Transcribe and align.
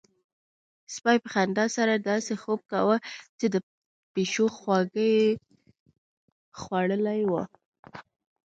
سپي 0.95 1.17
په 1.23 1.29
خندا 1.33 1.65
سره 1.77 1.93
داسې 2.09 2.33
خوب 2.41 2.59
کاوه 2.71 2.97
چې 3.39 3.45
د 3.53 3.55
پيشو 4.13 4.45
خواږه 4.57 5.05
يې 5.15 5.23
خوړلي 6.61 7.21
وي. 7.29 7.43